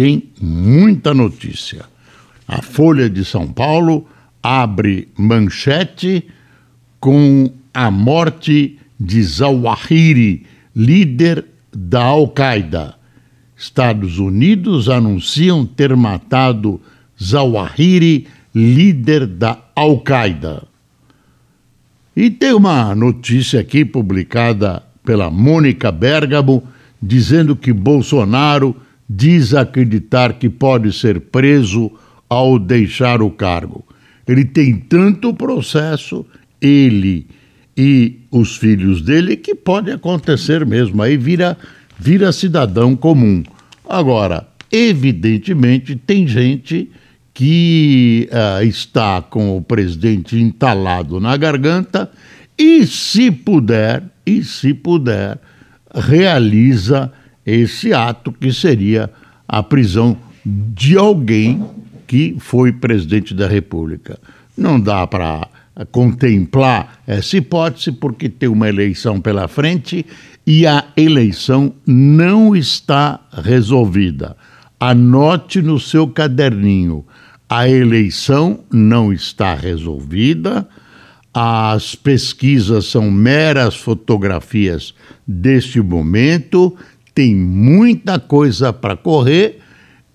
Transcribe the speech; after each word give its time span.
tem 0.00 0.30
muita 0.40 1.12
notícia. 1.12 1.84
A 2.48 2.62
Folha 2.62 3.10
de 3.10 3.22
São 3.22 3.46
Paulo 3.46 4.08
abre 4.42 5.08
manchete 5.14 6.26
com 6.98 7.52
a 7.74 7.90
morte 7.90 8.78
de 8.98 9.22
Zawahiri, 9.22 10.46
líder 10.74 11.44
da 11.70 12.02
Al-Qaeda. 12.02 12.94
Estados 13.54 14.18
Unidos 14.18 14.88
anunciam 14.88 15.66
ter 15.66 15.94
matado 15.94 16.80
Zawahiri, 17.22 18.26
líder 18.54 19.26
da 19.26 19.58
Al-Qaeda. 19.76 20.62
E 22.16 22.30
tem 22.30 22.54
uma 22.54 22.94
notícia 22.94 23.60
aqui 23.60 23.84
publicada 23.84 24.82
pela 25.04 25.30
Mônica 25.30 25.92
Bergamo 25.92 26.66
dizendo 27.02 27.54
que 27.54 27.70
Bolsonaro 27.70 28.74
diz 29.12 29.52
acreditar 29.54 30.34
que 30.34 30.48
pode 30.48 30.92
ser 30.92 31.20
preso 31.20 31.90
ao 32.28 32.60
deixar 32.60 33.20
o 33.20 33.28
cargo. 33.28 33.84
Ele 34.24 34.44
tem 34.44 34.76
tanto 34.76 35.34
processo, 35.34 36.24
ele 36.60 37.26
e 37.76 38.20
os 38.30 38.56
filhos 38.56 39.02
dele, 39.02 39.36
que 39.36 39.52
pode 39.52 39.90
acontecer 39.90 40.64
mesmo. 40.64 41.02
Aí 41.02 41.16
vira, 41.16 41.58
vira 41.98 42.30
cidadão 42.30 42.94
comum. 42.94 43.42
Agora, 43.88 44.46
evidentemente, 44.70 45.96
tem 45.96 46.28
gente 46.28 46.88
que 47.34 48.28
uh, 48.30 48.62
está 48.62 49.20
com 49.20 49.56
o 49.56 49.62
presidente 49.62 50.38
entalado 50.38 51.18
na 51.18 51.36
garganta 51.36 52.08
e, 52.56 52.86
se 52.86 53.32
puder, 53.32 54.04
e 54.24 54.44
se 54.44 54.72
puder, 54.72 55.36
realiza 55.92 57.10
esse 57.50 57.92
ato 57.92 58.32
que 58.32 58.52
seria 58.52 59.10
a 59.48 59.62
prisão 59.62 60.16
de 60.44 60.96
alguém 60.96 61.64
que 62.06 62.36
foi 62.38 62.72
presidente 62.72 63.34
da 63.34 63.46
República. 63.46 64.18
Não 64.56 64.80
dá 64.80 65.06
para 65.06 65.48
contemplar 65.90 67.00
essa 67.06 67.36
hipótese 67.36 67.92
porque 67.92 68.28
tem 68.28 68.48
uma 68.48 68.68
eleição 68.68 69.20
pela 69.20 69.48
frente 69.48 70.04
e 70.46 70.66
a 70.66 70.84
eleição 70.96 71.72
não 71.86 72.54
está 72.56 73.20
resolvida. 73.32 74.36
Anote 74.78 75.62
no 75.62 75.78
seu 75.78 76.08
caderninho 76.08 77.04
a 77.50 77.68
eleição 77.68 78.60
não 78.72 79.12
está 79.12 79.54
resolvida, 79.54 80.68
as 81.34 81.96
pesquisas 81.96 82.86
são 82.86 83.10
meras 83.10 83.74
fotografias 83.74 84.94
deste 85.26 85.80
momento, 85.80 86.76
tem 87.14 87.34
muita 87.34 88.18
coisa 88.18 88.72
para 88.72 88.96
correr, 88.96 89.58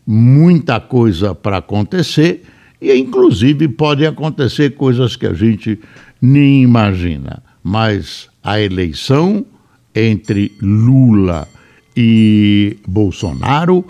muita 0.05 0.79
coisa 0.79 1.33
para 1.33 1.57
acontecer, 1.57 2.43
e 2.81 2.93
inclusive 2.93 3.67
pode 3.67 4.05
acontecer 4.05 4.75
coisas 4.75 5.15
que 5.15 5.25
a 5.25 5.33
gente 5.33 5.79
nem 6.21 6.63
imagina. 6.63 7.41
Mas 7.63 8.29
a 8.43 8.59
eleição 8.59 9.45
entre 9.93 10.51
Lula 10.61 11.47
e 11.95 12.77
Bolsonaro 12.87 13.85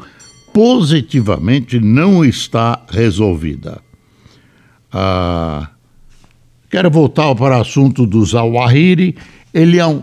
positivamente 0.54 1.80
não 1.80 2.24
está 2.24 2.82
resolvida. 2.90 3.82
Ah, 4.94 5.70
quero 6.70 6.90
voltar 6.90 7.36
para 7.36 7.58
o 7.58 7.62
assunto 7.62 8.06
do 8.06 8.24
Zawahiri. 8.24 9.18
Ele 9.54 9.80
é 9.80 9.86
um 9.86 10.02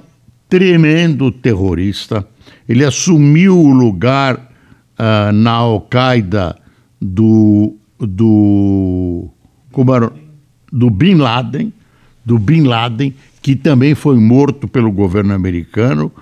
tremendo 0.53 1.33
terrorista. 1.33 2.29
Ele 2.69 2.85
assumiu 2.85 3.59
o 3.59 3.73
lugar 3.73 4.51
ah, 4.99 5.33
na 5.33 5.53
Al-Qaeda 5.53 6.55
do, 7.01 7.75
do, 7.99 9.31
como 9.73 9.95
era, 9.95 10.13
do 10.71 10.91
Bin 10.91 11.15
Laden, 11.15 11.73
do 12.23 12.39
Bin 12.39 12.65
Laden, 12.65 13.15
que 13.41 13.57
também 13.57 13.95
foi 13.95 14.17
morto 14.17 14.69
pelo 14.69 14.93
governo 14.93 15.33
americano. 15.33 16.13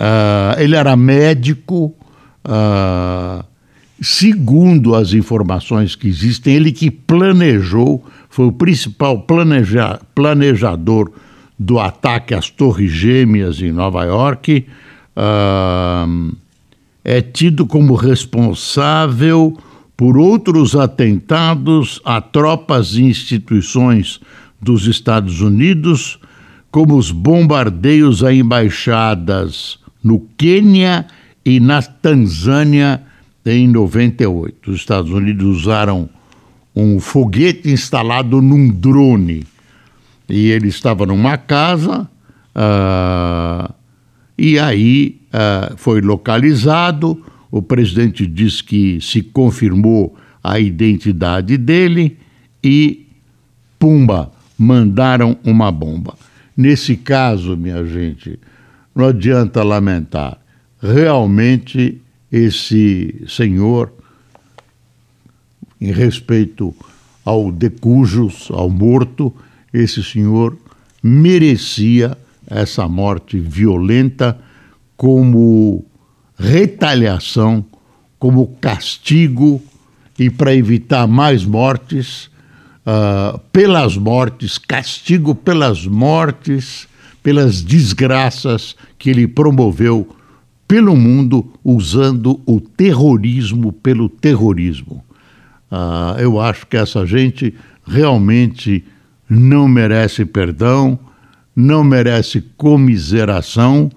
Uh, 0.00 0.58
ele 0.58 0.74
era 0.74 0.96
médico, 0.96 1.94
uh, 2.44 3.44
Segundo 4.02 4.94
as 4.94 5.12
informações 5.12 5.94
que 5.94 6.08
existem, 6.08 6.54
ele 6.54 6.72
que 6.72 6.90
planejou, 6.90 8.02
foi 8.30 8.46
o 8.46 8.52
principal 8.52 9.20
planeja, 9.20 10.00
planejador 10.14 11.12
do 11.60 11.78
ataque 11.78 12.32
às 12.32 12.48
Torres 12.48 12.90
Gêmeas 12.90 13.60
em 13.60 13.70
Nova 13.70 14.02
York, 14.04 14.66
uh, 15.14 16.36
é 17.04 17.20
tido 17.20 17.66
como 17.66 17.94
responsável 17.94 19.54
por 19.94 20.16
outros 20.16 20.74
atentados 20.74 22.00
a 22.02 22.18
tropas 22.18 22.94
e 22.94 23.02
instituições 23.02 24.18
dos 24.58 24.86
Estados 24.86 25.42
Unidos, 25.42 26.18
como 26.70 26.96
os 26.96 27.10
bombardeios 27.10 28.24
a 28.24 28.32
embaixadas 28.32 29.78
no 30.02 30.20
Quênia 30.38 31.06
e 31.44 31.60
na 31.60 31.82
Tanzânia 31.82 33.02
em 33.44 33.68
98. 33.68 34.70
Os 34.70 34.76
Estados 34.76 35.10
Unidos 35.10 35.44
usaram 35.44 36.08
um 36.74 36.98
foguete 36.98 37.70
instalado 37.70 38.40
num 38.40 38.70
drone. 38.70 39.44
E 40.30 40.48
ele 40.50 40.68
estava 40.68 41.04
numa 41.04 41.36
casa, 41.36 42.08
uh, 42.54 43.74
e 44.38 44.58
aí 44.58 45.20
uh, 45.28 45.76
foi 45.76 46.00
localizado. 46.00 47.22
O 47.50 47.60
presidente 47.60 48.26
disse 48.26 48.62
que 48.62 49.00
se 49.00 49.22
confirmou 49.22 50.16
a 50.42 50.58
identidade 50.58 51.56
dele 51.56 52.16
e, 52.62 53.06
pumba, 53.78 54.32
mandaram 54.56 55.36
uma 55.44 55.70
bomba. 55.72 56.14
Nesse 56.56 56.96
caso, 56.96 57.56
minha 57.56 57.84
gente, 57.86 58.38
não 58.94 59.06
adianta 59.06 59.62
lamentar. 59.62 60.38
Realmente 60.80 62.00
esse 62.30 63.24
senhor, 63.26 63.92
em 65.80 65.90
respeito 65.90 66.74
ao 67.24 67.50
decujus, 67.50 68.48
ao 68.50 68.70
morto, 68.70 69.34
esse 69.72 70.02
senhor 70.02 70.56
merecia 71.02 72.16
essa 72.46 72.88
morte 72.88 73.38
violenta 73.38 74.38
como 74.96 75.84
retaliação, 76.38 77.64
como 78.18 78.46
castigo 78.60 79.62
e 80.18 80.28
para 80.28 80.54
evitar 80.54 81.06
mais 81.06 81.44
mortes, 81.44 82.30
uh, 82.86 83.38
pelas 83.52 83.96
mortes, 83.96 84.58
castigo 84.58 85.34
pelas 85.34 85.86
mortes, 85.86 86.88
pelas 87.22 87.62
desgraças 87.62 88.74
que 88.98 89.10
ele 89.10 89.26
promoveu 89.26 90.16
pelo 90.66 90.96
mundo 90.96 91.52
usando 91.64 92.40
o 92.46 92.60
terrorismo 92.60 93.72
pelo 93.72 94.08
terrorismo. 94.08 95.04
Ah, 95.70 96.16
eu 96.18 96.40
acho 96.40 96.66
que 96.66 96.76
essa 96.76 97.04
gente 97.04 97.52
realmente 97.84 98.84
não 99.30 99.68
merece 99.68 100.24
perdão, 100.24 100.98
não 101.54 101.84
merece 101.84 102.40
comiseração 102.56 103.90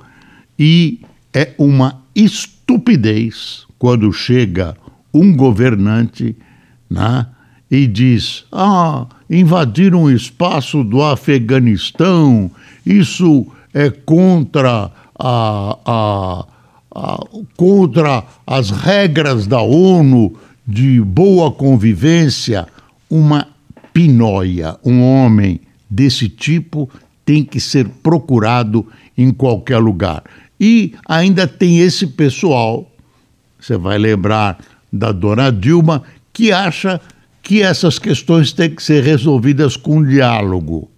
e 0.57 1.01
é 1.33 1.53
uma 1.57 2.03
estupidez 2.15 3.65
quando 3.79 4.13
chega 4.13 4.77
um 5.11 5.35
governante 5.35 6.35
né, 6.89 7.25
e 7.69 7.87
diz: 7.87 8.45
ah, 8.51 9.07
invadiram 9.29 10.03
o 10.03 10.11
espaço 10.11 10.83
do 10.83 11.01
Afeganistão, 11.01 12.51
isso 12.85 13.47
é 13.73 13.89
contra 13.89 14.91
a, 15.17 15.77
a 15.85 16.45
contra 17.57 18.23
as 18.45 18.69
regras 18.69 19.47
da 19.47 19.61
ONU 19.61 20.37
de 20.65 21.01
boa 21.01 21.51
convivência, 21.51 22.67
uma 23.09 23.47
pinóia, 23.93 24.77
um 24.83 25.01
homem 25.01 25.61
desse 25.89 26.27
tipo 26.27 26.89
tem 27.23 27.43
que 27.43 27.59
ser 27.59 27.87
procurado 27.87 28.85
em 29.17 29.31
qualquer 29.31 29.77
lugar. 29.77 30.23
E 30.59 30.93
ainda 31.07 31.47
tem 31.47 31.79
esse 31.79 32.07
pessoal, 32.07 32.91
você 33.59 33.77
vai 33.77 33.97
lembrar 33.97 34.59
da 34.91 35.11
dona 35.11 35.51
Dilma, 35.51 36.03
que 36.31 36.51
acha 36.51 36.99
que 37.41 37.61
essas 37.61 37.99
questões 37.99 38.51
têm 38.51 38.73
que 38.73 38.81
ser 38.81 39.03
resolvidas 39.03 39.77
com 39.77 40.03
diálogo. 40.03 40.89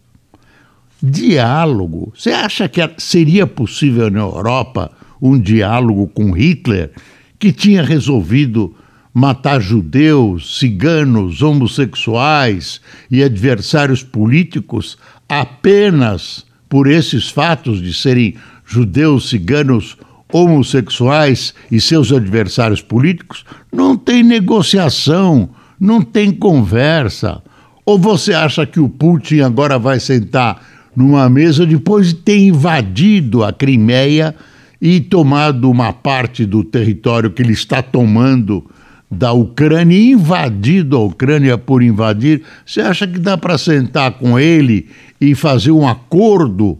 Diálogo? 1.01 2.13
Você 2.15 2.31
acha 2.31 2.69
que 2.69 2.81
seria 2.97 3.45
possível 3.45 4.09
na 4.09 4.19
Europa 4.19 4.91
um 5.21 5.39
diálogo 5.39 6.07
com 6.07 6.31
Hitler, 6.31 6.91
que 7.37 7.51
tinha 7.51 7.83
resolvido 7.83 8.75
matar 9.15 9.61
judeus, 9.61 10.59
ciganos, 10.59 11.41
homossexuais 11.41 12.81
e 13.09 13.23
adversários 13.23 14.03
políticos 14.03 14.97
apenas 15.29 16.45
por 16.67 16.85
esses 16.85 17.29
fatos 17.29 17.81
de 17.81 17.93
serem 17.93 18.35
judeus, 18.65 19.29
ciganos, 19.29 19.95
homossexuais 20.33 21.53
e 21.71 21.79
seus 21.79 22.11
adversários 22.11 22.81
políticos? 22.81 23.45
Não 23.71 23.95
tem 23.95 24.21
negociação, 24.21 25.49
não 25.79 26.01
tem 26.01 26.33
conversa. 26.33 27.41
Ou 27.85 27.97
você 27.97 28.33
acha 28.33 28.65
que 28.65 28.81
o 28.81 28.89
Putin 28.89 29.39
agora 29.39 29.79
vai 29.79 29.97
sentar 29.97 30.61
numa 30.93 31.29
mesa 31.29 31.65
depois 31.65 32.07
de 32.07 32.15
ter 32.15 32.39
invadido 32.39 33.45
a 33.45 33.53
Crimeia 33.53 34.35
e 34.81 34.99
tomado 34.99 35.71
uma 35.71 35.93
parte 35.93 36.45
do 36.45 36.65
território 36.65 37.31
que 37.31 37.41
ele 37.41 37.53
está 37.53 37.81
tomando 37.81 38.69
da 39.15 39.31
Ucrânia 39.31 39.97
invadido 39.97 40.97
a 40.97 41.03
Ucrânia 41.03 41.57
por 41.57 41.81
invadir, 41.81 42.43
você 42.65 42.81
acha 42.81 43.07
que 43.07 43.17
dá 43.17 43.37
para 43.37 43.57
sentar 43.57 44.11
com 44.13 44.37
ele 44.37 44.89
e 45.19 45.33
fazer 45.33 45.71
um 45.71 45.87
acordo? 45.87 46.77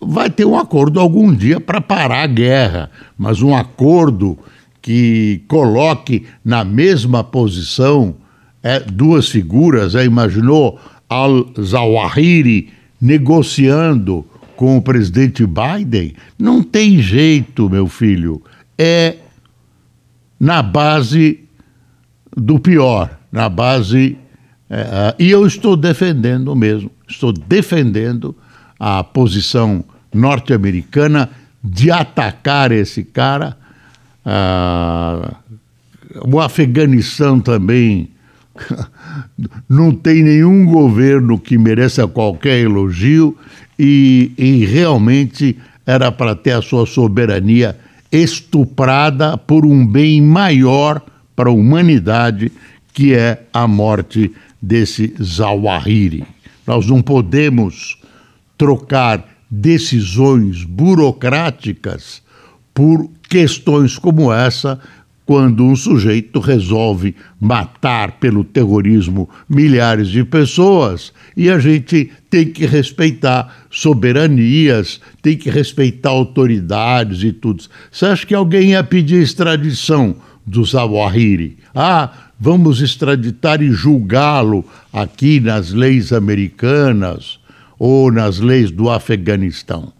Vai 0.00 0.30
ter 0.30 0.44
um 0.44 0.56
acordo 0.56 1.00
algum 1.00 1.34
dia 1.34 1.60
para 1.60 1.80
parar 1.80 2.22
a 2.22 2.26
guerra, 2.26 2.90
mas 3.16 3.42
um 3.42 3.54
acordo 3.54 4.38
que 4.80 5.42
coloque 5.48 6.24
na 6.44 6.64
mesma 6.64 7.24
posição 7.24 8.14
é, 8.62 8.78
duas 8.80 9.28
figuras, 9.28 9.94
é, 9.94 10.04
imaginou 10.04 10.78
Al-Zawahiri 11.08 12.70
negociando 13.00 14.24
com 14.56 14.76
o 14.76 14.82
presidente 14.82 15.44
Biden? 15.44 16.14
Não 16.38 16.62
tem 16.62 17.00
jeito, 17.00 17.68
meu 17.68 17.88
filho. 17.88 18.40
É 18.76 19.16
na 20.38 20.62
base 20.62 21.47
do 22.38 22.58
pior, 22.58 23.10
na 23.30 23.48
base. 23.48 24.16
É, 24.70 25.14
e 25.18 25.30
eu 25.30 25.46
estou 25.46 25.76
defendendo 25.76 26.54
mesmo, 26.54 26.90
estou 27.08 27.32
defendendo 27.32 28.34
a 28.78 29.02
posição 29.02 29.84
norte-americana 30.14 31.30
de 31.62 31.90
atacar 31.90 32.70
esse 32.70 33.02
cara. 33.02 33.56
Ah, 34.24 35.36
o 36.26 36.40
Afeganistão 36.40 37.40
também 37.40 38.10
não 39.68 39.92
tem 39.92 40.22
nenhum 40.22 40.66
governo 40.66 41.38
que 41.38 41.58
mereça 41.58 42.06
qualquer 42.06 42.60
elogio 42.60 43.36
e, 43.78 44.32
e 44.36 44.64
realmente 44.66 45.56
era 45.86 46.12
para 46.12 46.34
ter 46.34 46.52
a 46.52 46.62
sua 46.62 46.86
soberania 46.86 47.78
estuprada 48.10 49.36
por 49.36 49.64
um 49.64 49.86
bem 49.86 50.20
maior 50.20 51.02
para 51.38 51.50
a 51.50 51.52
humanidade, 51.52 52.50
que 52.92 53.14
é 53.14 53.44
a 53.52 53.68
morte 53.68 54.32
desse 54.60 55.14
Zawahiri. 55.22 56.24
Nós 56.66 56.84
não 56.88 57.00
podemos 57.00 57.96
trocar 58.58 59.24
decisões 59.48 60.64
burocráticas 60.64 62.20
por 62.74 63.08
questões 63.28 63.96
como 63.96 64.32
essa 64.32 64.80
quando 65.24 65.62
um 65.62 65.76
sujeito 65.76 66.40
resolve 66.40 67.14
matar 67.38 68.18
pelo 68.18 68.42
terrorismo 68.42 69.30
milhares 69.48 70.08
de 70.08 70.24
pessoas 70.24 71.12
e 71.36 71.48
a 71.48 71.60
gente 71.60 72.10
tem 72.28 72.50
que 72.50 72.66
respeitar 72.66 73.64
soberanias, 73.70 75.00
tem 75.22 75.36
que 75.36 75.50
respeitar 75.50 76.10
autoridades 76.10 77.22
e 77.22 77.30
tudo. 77.30 77.62
Você 77.92 78.06
acha 78.06 78.26
que 78.26 78.34
alguém 78.34 78.70
ia 78.70 78.82
pedir 78.82 79.22
extradição 79.22 80.16
do 80.48 80.64
Zawahiri? 80.64 81.58
Ah, 81.74 82.10
vamos 82.38 82.80
extraditar 82.80 83.62
e 83.62 83.70
julgá-lo 83.70 84.64
aqui 84.92 85.40
nas 85.40 85.70
leis 85.70 86.12
americanas 86.12 87.38
ou 87.78 88.10
nas 88.10 88.38
leis 88.38 88.70
do 88.70 88.90
Afeganistão. 88.90 89.92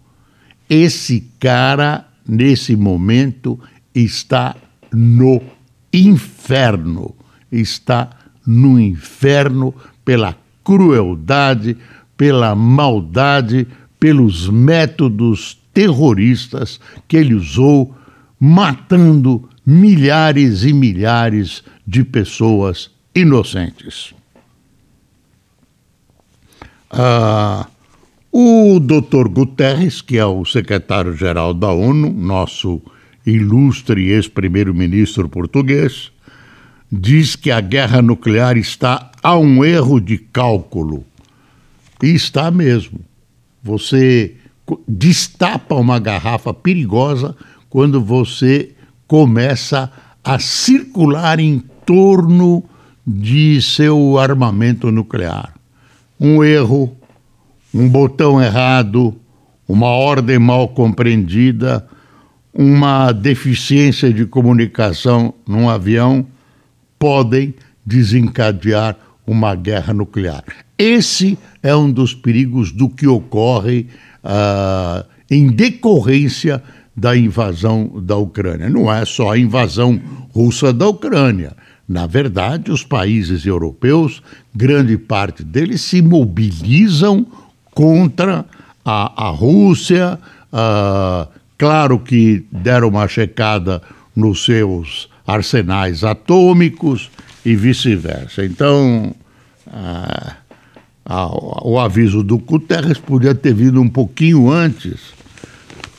Esse 0.69 1.25
cara, 1.39 2.05
nesse 2.27 2.75
momento, 2.75 3.59
está 3.93 4.55
no 4.93 5.41
inferno. 5.93 7.15
Está 7.51 8.09
no 8.45 8.79
inferno 8.79 9.73
pela 10.03 10.35
crueldade, 10.63 11.77
pela 12.15 12.53
maldade, 12.53 13.67
pelos 13.99 14.47
métodos 14.49 15.57
terroristas 15.73 16.79
que 17.07 17.17
ele 17.17 17.33
usou, 17.33 17.95
matando 18.39 19.49
milhares 19.69 20.63
e 20.63 20.73
milhares 20.73 21.63
de 21.85 22.03
pessoas 22.03 22.89
inocentes. 23.13 24.15
Ah, 26.89 27.67
o 28.31 28.79
Dr. 28.79 29.27
Guterres, 29.27 30.01
que 30.01 30.17
é 30.17 30.25
o 30.25 30.43
secretário-geral 30.43 31.53
da 31.53 31.71
ONU, 31.71 32.11
nosso 32.11 32.81
ilustre 33.23 34.09
ex-primeiro-ministro 34.09 35.29
português, 35.29 36.11
diz 36.91 37.35
que 37.35 37.51
a 37.51 37.61
guerra 37.61 38.01
nuclear 38.01 38.57
está 38.57 39.11
a 39.21 39.37
um 39.37 39.63
erro 39.63 39.99
de 39.99 40.17
cálculo. 40.17 41.05
E 42.01 42.07
está 42.07 42.49
mesmo. 42.49 43.01
Você 43.61 44.35
destapa 44.87 45.75
uma 45.75 45.99
garrafa 45.99 46.55
perigosa 46.55 47.35
quando 47.69 48.01
você 48.01 48.73
começa 49.09 49.91
a 50.23 50.39
circular 50.39 51.37
em 51.37 51.59
torno 51.85 52.63
de 53.05 53.61
seu 53.61 54.17
armamento 54.17 54.89
nuclear. 54.89 55.53
Um 56.17 56.41
erro, 56.41 56.95
um 57.73 57.89
botão 57.89 58.41
errado, 58.41 59.13
uma 59.67 59.87
ordem 59.87 60.39
mal 60.39 60.69
compreendida 60.69 61.85
uma 62.53 63.11
deficiência 63.11 64.11
de 64.11 64.25
comunicação 64.25 65.33
num 65.47 65.69
avião 65.69 66.25
podem 66.97 67.53
desencadear 67.85 68.97
uma 69.25 69.55
guerra 69.55 69.93
nuclear. 69.93 70.43
Esse 70.77 71.37
é 71.61 71.75
um 71.75 71.91
dos 71.91 72.13
perigos 72.13 72.71
do 72.71 72.89
que 72.89 73.07
ocorre 73.07 73.87
uh, 74.23 75.05
em 75.29 75.47
decorrência 75.47 76.61
da 76.99 77.15
invasão 77.15 77.91
da 78.03 78.17
Ucrânia. 78.17 78.69
Não 78.69 78.91
é 78.91 79.05
só 79.05 79.31
a 79.31 79.37
invasão 79.37 79.99
russa 80.33 80.73
da 80.73 80.87
Ucrânia. 80.87 81.55
Na 81.87 82.05
verdade, 82.05 82.71
os 82.71 82.83
países 82.83 83.45
europeus, 83.45 84.21
grande 84.53 84.97
parte 84.97 85.43
deles 85.43 85.81
se 85.81 86.01
mobilizam 86.01 87.25
contra 87.73 88.45
a, 88.85 89.27
a 89.27 89.29
Rússia, 89.29 90.19
uh, 90.53 91.39
Claro 91.59 91.99
que 91.99 92.45
deram 92.49 92.87
uma 92.87 93.05
checada 93.05 93.81
nos 94.15 94.45
seus 94.45 95.09
arsenais 95.27 96.05
atômicos 96.05 97.11
e 97.45 97.53
vice-versa. 97.53 98.45
Então, 98.45 99.13
a, 99.67 100.37
a, 101.05 101.67
o 101.67 101.77
aviso 101.77 102.23
do 102.23 102.37
Guterres 102.37 102.97
podia 102.97 103.35
ter 103.35 103.53
vindo 103.53 103.81
um 103.81 103.89
pouquinho 103.89 104.49
antes. 104.49 105.13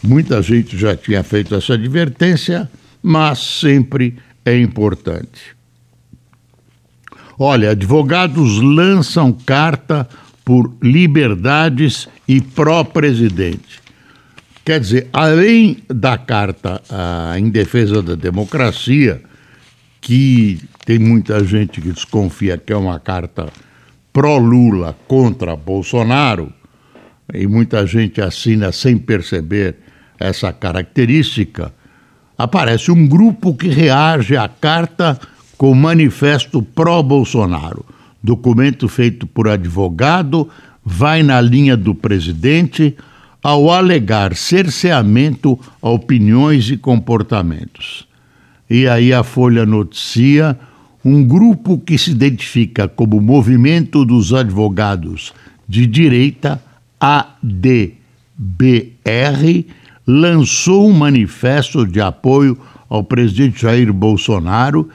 Muita 0.02 0.40
gente 0.40 0.78
já 0.78 0.96
tinha 0.96 1.22
feito 1.22 1.54
essa 1.54 1.74
advertência, 1.74 2.70
mas 3.02 3.38
sempre 3.38 4.16
é 4.44 4.58
importante. 4.58 5.56
Olha, 7.38 7.70
advogados 7.70 8.58
lançam 8.60 9.32
carta 9.32 10.08
por 10.44 10.72
liberdades 10.82 12.08
e 12.26 12.40
pró-presidente. 12.40 13.80
Quer 14.64 14.80
dizer, 14.80 15.08
além 15.12 15.78
da 15.88 16.18
carta 16.18 16.82
ah, 16.90 17.34
em 17.38 17.48
defesa 17.50 18.02
da 18.02 18.14
democracia, 18.14 19.22
que 20.00 20.60
tem 20.84 20.98
muita 20.98 21.44
gente 21.44 21.80
que 21.80 21.92
desconfia 21.92 22.58
que 22.58 22.72
é 22.72 22.76
uma 22.76 22.98
carta 22.98 23.48
pró-Lula 24.12 24.96
contra 25.06 25.56
Bolsonaro, 25.56 26.52
e 27.32 27.46
muita 27.46 27.86
gente 27.86 28.20
assina 28.20 28.72
sem 28.72 28.98
perceber 28.98 29.76
essa 30.20 30.52
característica, 30.52 31.72
aparece 32.36 32.90
um 32.90 33.08
grupo 33.08 33.54
que 33.54 33.68
reage 33.68 34.36
à 34.36 34.46
carta 34.48 35.18
com 35.56 35.74
manifesto 35.74 36.62
pró-Bolsonaro. 36.62 37.84
Documento 38.22 38.86
feito 38.86 39.26
por 39.26 39.48
advogado, 39.48 40.48
vai 40.84 41.22
na 41.22 41.40
linha 41.40 41.76
do 41.76 41.94
presidente 41.94 42.96
ao 43.42 43.70
alegar 43.70 44.36
cerceamento 44.36 45.58
a 45.80 45.88
opiniões 45.88 46.70
e 46.70 46.76
comportamentos. 46.76 48.06
E 48.68 48.86
aí 48.86 49.12
a 49.12 49.22
Folha 49.22 49.64
noticia 49.64 50.58
um 51.04 51.24
grupo 51.24 51.78
que 51.78 51.96
se 51.96 52.10
identifica 52.10 52.86
como 52.86 53.20
Movimento 53.20 54.04
dos 54.04 54.34
Advogados 54.34 55.32
de 55.66 55.86
Direita, 55.86 56.62
ADBR, 57.00 57.96
lançou 60.10 60.88
um 60.88 60.92
manifesto 60.92 61.86
de 61.86 62.00
apoio 62.00 62.58
ao 62.88 63.04
presidente 63.04 63.62
Jair 63.62 63.92
Bolsonaro 63.92 64.88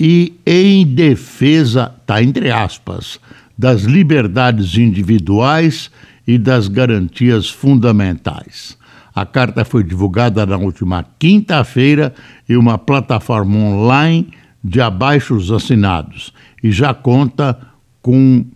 e 0.00 0.32
em 0.46 0.86
defesa, 0.86 1.94
tá 2.06 2.22
entre 2.22 2.50
aspas, 2.50 3.20
das 3.56 3.82
liberdades 3.82 4.78
individuais 4.78 5.90
e 6.26 6.38
das 6.38 6.68
garantias 6.68 7.50
fundamentais. 7.50 8.78
A 9.14 9.26
carta 9.26 9.62
foi 9.62 9.84
divulgada 9.84 10.46
na 10.46 10.56
última 10.56 11.04
quinta-feira 11.18 12.14
em 12.48 12.56
uma 12.56 12.78
plataforma 12.78 13.54
online 13.54 14.32
de 14.64 14.80
abaixos 14.80 15.52
assinados 15.52 16.32
e 16.62 16.72
já 16.72 16.94
conta 16.94 17.58
com 18.00 18.46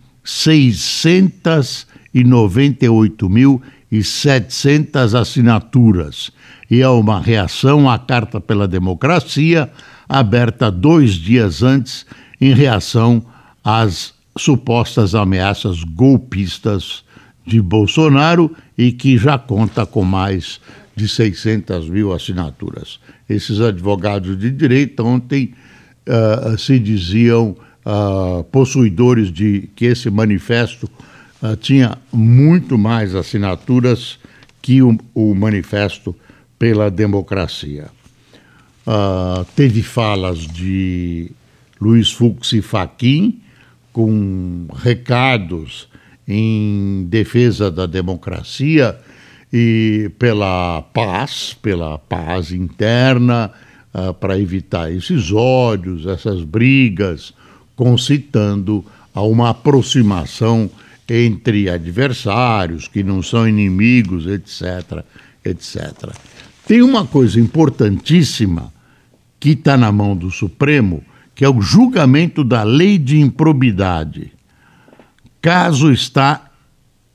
698.700 3.91 5.19
assinaturas 5.19 6.31
e 6.69 6.81
é 6.81 6.89
uma 6.89 7.21
reação 7.21 7.89
à 7.89 7.97
Carta 7.97 8.41
pela 8.41 8.67
Democracia, 8.67 9.71
aberta 10.07 10.69
dois 10.69 11.13
dias 11.13 11.63
antes, 11.63 12.05
em 12.39 12.53
reação 12.53 13.23
às 13.63 14.13
supostas 14.37 15.15
ameaças 15.15 15.83
golpistas 15.83 17.03
de 17.45 17.61
Bolsonaro 17.61 18.53
e 18.77 18.91
que 18.91 19.17
já 19.17 19.37
conta 19.37 19.85
com 19.85 20.03
mais 20.03 20.59
de 20.95 21.07
600 21.07 21.89
mil 21.89 22.13
assinaturas. 22.13 22.99
Esses 23.29 23.61
advogados 23.61 24.37
de 24.37 24.51
direito 24.51 25.05
ontem 25.05 25.53
uh, 26.07 26.57
se 26.57 26.77
diziam 26.77 27.55
uh, 27.85 28.43
possuidores 28.45 29.31
de 29.31 29.69
que 29.75 29.85
esse 29.85 30.09
manifesto 30.09 30.89
uh, 31.41 31.55
tinha 31.55 31.97
muito 32.11 32.77
mais 32.77 33.15
assinaturas 33.15 34.19
que 34.61 34.81
o, 34.81 34.97
o 35.13 35.33
manifesto 35.35 36.15
pela 36.57 36.89
democracia. 36.89 37.87
teve 39.55 39.83
falas 39.83 40.39
de 40.39 41.29
Luiz 41.79 42.11
Fux 42.11 42.53
e 42.53 42.61
Faquim 42.61 43.39
com 43.93 44.67
recados 44.75 45.87
em 46.27 47.07
defesa 47.09 47.71
da 47.71 47.85
democracia 47.85 48.97
e 49.51 50.11
pela 50.19 50.81
paz, 50.93 51.55
pela 51.61 51.97
paz 51.97 52.51
interna, 52.51 53.51
uh, 53.93 54.13
para 54.13 54.39
evitar 54.39 54.91
esses 54.91 55.31
ódios, 55.31 56.05
essas 56.05 56.43
brigas, 56.43 57.33
concitando 57.75 58.83
a 59.13 59.21
uma 59.21 59.49
aproximação 59.49 60.69
entre 61.09 61.69
adversários 61.69 62.87
que 62.87 63.03
não 63.03 63.23
são 63.23 63.47
inimigos, 63.47 64.27
etc, 64.27 65.03
etc. 65.43 66.11
Tem 66.67 66.81
uma 66.81 67.05
coisa 67.05 67.39
importantíssima 67.39 68.73
que 69.39 69.51
está 69.51 69.77
na 69.77 69.91
mão 69.91 70.15
do 70.15 70.29
Supremo, 70.29 71.03
que 71.33 71.45
é 71.45 71.49
o 71.49 71.61
julgamento 71.61 72.43
da 72.43 72.63
lei 72.63 72.97
de 72.97 73.19
improbidade. 73.19 74.33
Caso 75.41 75.91
está 75.91 76.47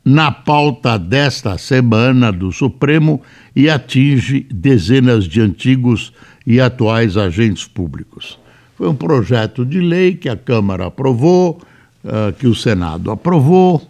na 0.05 0.33
pauta 0.33 0.99
desta 0.99 1.59
semana 1.59 2.33
do 2.33 2.51
Supremo 2.51 3.23
e 3.55 3.69
atinge 3.69 4.47
dezenas 4.51 5.25
de 5.25 5.41
antigos 5.41 6.13
e 6.47 6.61
atuais 6.61 7.17
agentes 7.17 7.67
públicos. 7.67 8.39
Foi 8.77 8.89
um 8.89 8.95
projeto 8.95 9.65
de 9.65 9.81
lei 9.81 10.15
que 10.15 10.29
a 10.29 10.37
Câmara 10.37 10.87
aprovou, 10.87 11.61
uh, 12.05 12.33
que 12.33 12.47
o 12.47 12.55
Senado 12.55 13.11
aprovou, 13.11 13.83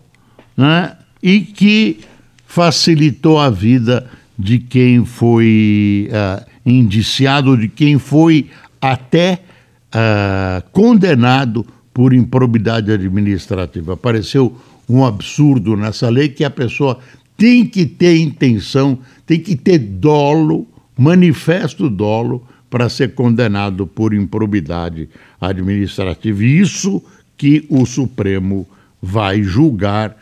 né, 0.56 0.96
e 1.22 1.40
que 1.40 2.00
facilitou 2.46 3.38
a 3.38 3.48
vida 3.48 4.10
de 4.38 4.58
quem 4.58 5.04
foi 5.04 6.08
uh, 6.10 6.44
indiciado, 6.64 7.56
de 7.56 7.68
quem 7.68 7.98
foi 7.98 8.50
até 8.80 9.40
uh, 9.94 10.62
condenado 10.72 11.66
por 11.94 12.12
improbidade 12.12 12.90
administrativa. 12.90 13.94
Apareceu 13.94 14.56
um 14.88 15.04
absurdo 15.04 15.76
nessa 15.76 16.08
lei 16.08 16.28
que 16.28 16.44
a 16.44 16.50
pessoa 16.50 16.98
tem 17.36 17.64
que 17.64 17.86
ter 17.86 18.16
intenção, 18.18 18.98
tem 19.26 19.38
que 19.40 19.56
ter 19.56 19.78
dolo, 19.78 20.66
manifesto 20.96 21.88
dolo, 21.88 22.46
para 22.68 22.88
ser 22.88 23.14
condenado 23.14 23.86
por 23.86 24.14
improbidade 24.14 25.08
administrativa. 25.40 26.42
Isso 26.42 27.02
que 27.42 27.66
o 27.68 27.84
Supremo 27.84 28.68
vai 29.02 29.42
julgar 29.42 30.16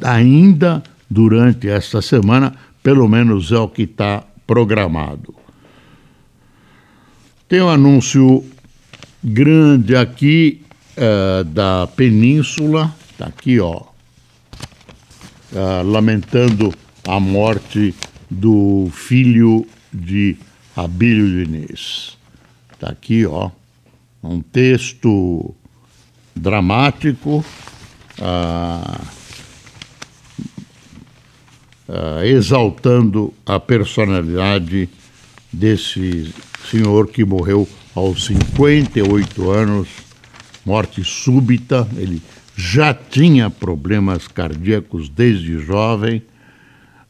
ainda 0.00 0.82
durante 1.10 1.68
esta 1.68 2.00
semana, 2.00 2.54
pelo 2.82 3.06
menos 3.06 3.52
é 3.52 3.58
o 3.58 3.68
que 3.68 3.82
está 3.82 4.24
programado. 4.46 5.34
Tem 7.46 7.60
um 7.60 7.68
anúncio 7.68 8.42
grande 9.22 9.94
aqui 9.94 10.62
uh, 10.96 11.44
da 11.44 11.86
Península, 11.86 12.96
está 13.10 13.26
aqui, 13.26 13.60
ó, 13.60 13.82
uh, 15.52 15.82
lamentando 15.84 16.72
a 17.06 17.20
morte 17.20 17.94
do 18.30 18.88
filho 18.90 19.66
de 19.92 20.34
Abílio 20.74 21.44
Diniz. 21.44 22.16
Está 22.72 22.88
aqui, 22.88 23.26
ó, 23.26 23.50
um 24.22 24.40
texto 24.40 25.54
dramático, 26.34 27.44
uh, 28.18 29.00
uh, 31.88 32.24
exaltando 32.24 33.32
a 33.46 33.58
personalidade 33.60 34.88
desse 35.52 36.34
senhor 36.70 37.08
que 37.08 37.24
morreu 37.24 37.68
aos 37.94 38.24
58 38.24 39.50
anos, 39.50 39.88
morte 40.64 41.04
súbita. 41.04 41.88
Ele 41.96 42.20
já 42.56 42.94
tinha 42.94 43.50
problemas 43.50 44.26
cardíacos 44.28 45.08
desde 45.08 45.58
jovem, 45.58 46.22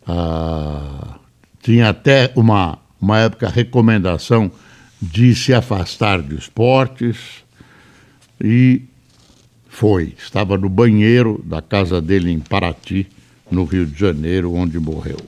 uh, 0.06 1.14
tinha 1.62 1.88
até 1.88 2.30
uma 2.34 2.78
uma 3.04 3.18
época, 3.18 3.48
recomendação 3.50 4.50
de 5.00 5.34
se 5.34 5.52
afastar 5.52 6.22
de 6.22 6.36
esportes 6.36 7.44
e 8.42 8.82
foi. 9.74 10.14
Estava 10.16 10.56
no 10.56 10.68
banheiro 10.68 11.42
da 11.44 11.60
casa 11.60 12.00
dele 12.00 12.30
em 12.30 12.38
Paraty, 12.38 13.08
no 13.50 13.64
Rio 13.64 13.84
de 13.84 13.98
Janeiro, 13.98 14.54
onde 14.54 14.78
morreu. 14.78 15.18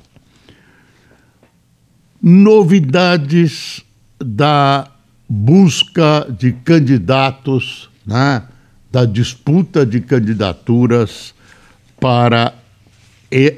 Novidades 2.22 3.84
da 4.18 4.88
busca 5.28 6.26
de 6.30 6.52
candidatos, 6.52 7.90
né, 8.06 8.44
da 8.90 9.04
disputa 9.04 9.84
de 9.84 10.00
candidaturas 10.00 11.34
para 12.00 12.54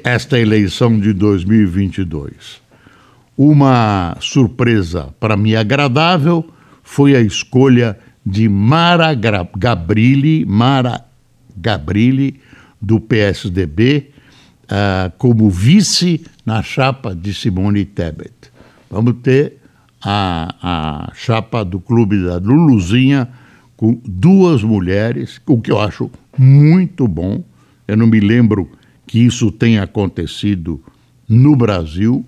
esta 0.03 0.39
eleição 0.39 0.99
de 0.99 1.13
2022. 1.13 2.59
Uma 3.37 4.17
surpresa 4.19 5.13
para 5.19 5.37
mim 5.37 5.53
agradável 5.53 6.51
foi 6.83 7.15
a 7.15 7.21
escolha 7.21 7.95
de 8.29 8.47
Mara 8.47 9.13
Gabrilli, 9.15 10.45
Mara 10.45 11.03
Gabrilli, 11.57 12.39
do 12.79 12.99
PSDB, 12.99 14.11
uh, 14.63 14.65
ah, 14.69 15.11
como 15.17 15.49
vice 15.49 16.21
na 16.45 16.61
chapa 16.61 17.13
de 17.15 17.33
Simone 17.33 17.83
Tebet. 17.85 18.31
Vamos 18.89 19.15
ter 19.23 19.57
a, 20.01 20.55
a 20.61 21.11
chapa 21.13 21.65
do 21.65 21.79
clube 21.79 22.23
da 22.23 22.37
Luluzinha 22.37 23.27
com 23.75 23.99
duas 24.05 24.63
mulheres, 24.63 25.41
o 25.45 25.59
que 25.59 25.71
eu 25.71 25.79
acho 25.79 26.09
muito 26.37 27.07
bom. 27.07 27.43
Eu 27.87 27.97
não 27.97 28.07
me 28.07 28.19
lembro 28.19 28.69
que 29.07 29.19
isso 29.19 29.51
tenha 29.51 29.83
acontecido 29.83 30.81
no 31.27 31.55
Brasil. 31.55 32.25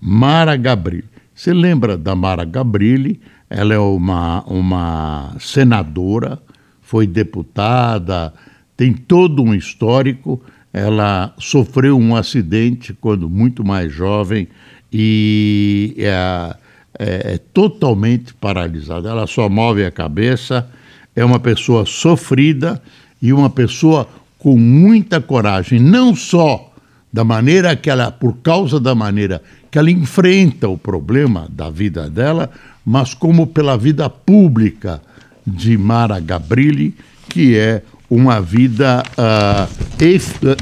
Mara 0.00 0.56
Gabrilli. 0.56 1.04
Você 1.34 1.54
lembra 1.54 1.96
da 1.96 2.14
Mara 2.14 2.44
Gabrilli? 2.44 3.20
Ela 3.54 3.74
é 3.74 3.78
uma, 3.78 4.42
uma 4.44 5.36
senadora, 5.38 6.38
foi 6.80 7.06
deputada, 7.06 8.32
tem 8.74 8.94
todo 8.94 9.42
um 9.42 9.54
histórico. 9.54 10.40
Ela 10.72 11.34
sofreu 11.38 11.98
um 11.98 12.16
acidente 12.16 12.94
quando 12.94 13.28
muito 13.28 13.62
mais 13.62 13.92
jovem 13.92 14.48
e 14.90 15.94
é, 15.98 16.56
é, 16.98 17.34
é 17.34 17.38
totalmente 17.52 18.32
paralisada. 18.32 19.10
Ela 19.10 19.26
só 19.26 19.50
move 19.50 19.84
a 19.84 19.90
cabeça, 19.90 20.66
é 21.14 21.22
uma 21.22 21.38
pessoa 21.38 21.84
sofrida 21.84 22.82
e 23.20 23.34
uma 23.34 23.50
pessoa 23.50 24.08
com 24.38 24.56
muita 24.56 25.20
coragem, 25.20 25.78
não 25.78 26.16
só 26.16 26.72
da 27.12 27.22
maneira 27.22 27.76
que 27.76 27.90
ela, 27.90 28.10
por 28.10 28.38
causa 28.38 28.80
da 28.80 28.94
maneira 28.94 29.42
que 29.72 29.78
ela 29.78 29.90
enfrenta 29.90 30.68
o 30.68 30.76
problema 30.76 31.48
da 31.50 31.70
vida 31.70 32.08
dela, 32.10 32.50
mas 32.84 33.14
como 33.14 33.46
pela 33.46 33.74
vida 33.74 34.08
pública 34.10 35.00
de 35.46 35.78
Mara 35.78 36.20
Gabrilli, 36.20 36.94
que 37.30 37.56
é 37.56 37.82
uma 38.10 38.38
vida, 38.38 39.02
uh, 39.16 40.56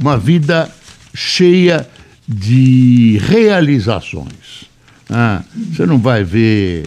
uma 0.00 0.16
vida 0.16 0.70
cheia 1.14 1.86
de 2.26 3.20
realizações. 3.22 4.64
Ah, 5.10 5.42
você 5.70 5.84
não 5.84 5.98
vai 5.98 6.24
ver 6.24 6.86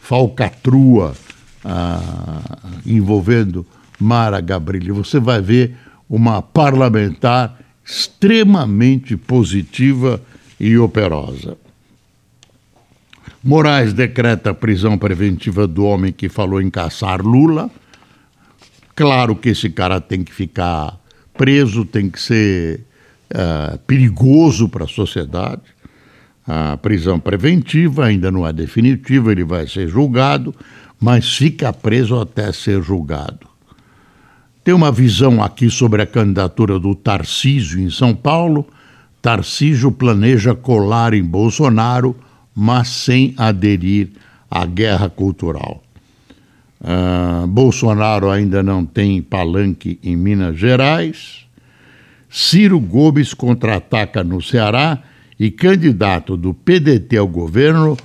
falcatrua 0.00 1.14
ah, 1.64 2.40
envolvendo 2.84 3.64
Mara 3.98 4.40
Gabrilli, 4.40 4.90
você 4.90 5.20
vai 5.20 5.40
ver 5.40 5.76
uma 6.08 6.42
parlamentar 6.42 7.58
extremamente 7.84 9.16
positiva 9.16 10.20
e 10.58 10.76
operosa. 10.78 11.56
Moraes 13.42 13.92
decreta 13.92 14.52
prisão 14.52 14.98
preventiva 14.98 15.66
do 15.66 15.84
homem 15.84 16.12
que 16.12 16.28
falou 16.28 16.60
em 16.60 16.70
caçar 16.70 17.20
Lula. 17.20 17.70
Claro 18.94 19.36
que 19.36 19.50
esse 19.50 19.70
cara 19.70 20.00
tem 20.00 20.24
que 20.24 20.32
ficar 20.32 20.98
preso, 21.34 21.84
tem 21.84 22.10
que 22.10 22.20
ser 22.20 22.80
uh, 23.32 23.78
perigoso 23.86 24.68
para 24.68 24.84
a 24.84 24.88
sociedade. 24.88 25.62
A 26.46 26.76
prisão 26.76 27.18
preventiva 27.18 28.06
ainda 28.06 28.30
não 28.30 28.46
é 28.46 28.52
definitiva, 28.52 29.32
ele 29.32 29.44
vai 29.44 29.66
ser 29.66 29.88
julgado, 29.88 30.54
mas 30.98 31.36
fica 31.36 31.72
preso 31.72 32.18
até 32.18 32.52
ser 32.52 32.82
julgado. 32.82 33.46
Tem 34.64 34.74
uma 34.74 34.90
visão 34.90 35.42
aqui 35.42 35.70
sobre 35.70 36.02
a 36.02 36.06
candidatura 36.06 36.78
do 36.78 36.94
Tarcísio 36.94 37.80
em 37.80 37.90
São 37.90 38.14
Paulo. 38.14 38.66
Tarcísio 39.26 39.90
planeja 39.90 40.54
colar 40.54 41.12
em 41.12 41.24
Bolsonaro, 41.24 42.14
mas 42.54 42.86
sem 42.86 43.34
aderir 43.36 44.10
à 44.48 44.64
guerra 44.64 45.10
cultural. 45.10 45.82
Uh, 46.80 47.44
Bolsonaro 47.48 48.30
ainda 48.30 48.62
não 48.62 48.86
tem 48.86 49.20
palanque 49.20 49.98
em 50.00 50.14
Minas 50.14 50.56
Gerais. 50.56 51.44
Ciro 52.30 52.78
Gomes 52.78 53.34
contra-ataca 53.34 54.22
no 54.22 54.40
Ceará 54.40 55.02
e 55.36 55.50
candidato 55.50 56.36
do 56.36 56.54
PDT 56.54 57.16
ao 57.16 57.26
governo 57.26 57.96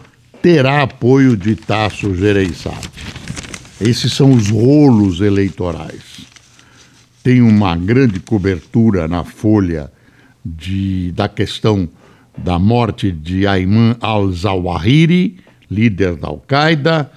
terá 0.42 0.82
apoio 0.82 1.38
de 1.38 1.56
Tasso 1.56 2.16
Gereissati. 2.16 2.90
Esses 3.80 4.12
são 4.12 4.32
os 4.32 4.50
rolos 4.50 5.22
eleitorais. 5.22 6.25
Tem 7.22 7.44
uma 7.44 7.75
grande 7.75 8.20
cobertura 8.20 9.08
na 9.08 9.24
Folha 9.24 9.92
de, 10.44 11.12
da 11.12 11.28
questão 11.28 11.88
da 12.38 12.58
morte 12.58 13.12
de 13.12 13.46
Ayman 13.46 13.96
al-Zawahiri, 14.02 15.38
líder 15.70 16.16
da 16.16 16.28
Al-Qaeda. 16.30 17.12